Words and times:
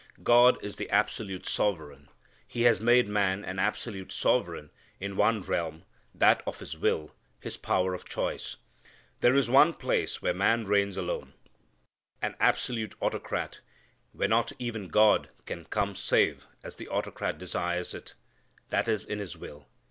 God 0.23 0.57
is 0.63 0.77
the 0.77 0.89
absolute 0.89 1.45
sovereign. 1.45 2.09
He 2.47 2.63
has 2.63 2.81
made 2.81 3.07
man 3.07 3.45
an 3.45 3.59
absolute 3.59 4.11
sovereign 4.11 4.71
in 4.99 5.15
one 5.15 5.41
realm, 5.43 5.83
that 6.15 6.41
of 6.47 6.57
his 6.57 6.75
will, 6.75 7.13
his 7.39 7.55
power 7.55 7.93
of 7.93 8.05
choice. 8.09 8.55
There 9.19 9.35
is 9.35 9.47
one 9.47 9.75
place 9.75 10.19
where 10.19 10.33
man 10.33 10.65
reigns 10.65 10.97
alone, 10.97 11.33
an 12.19 12.35
absolute 12.39 12.95
autocrat, 12.99 13.59
where 14.11 14.27
not 14.27 14.51
even 14.57 14.87
God 14.87 15.29
can 15.45 15.65
come 15.65 15.93
save 15.95 16.47
as 16.63 16.77
the 16.77 16.87
autocrat 16.89 17.37
desires 17.37 17.93
it, 17.93 18.15
that 18.71 18.87
is 18.87 19.05
in 19.05 19.19
his 19.19 19.37
will. 19.37 19.67